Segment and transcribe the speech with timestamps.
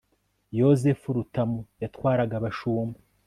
[0.59, 2.97] yozefu rutamu yatwaraga bashumba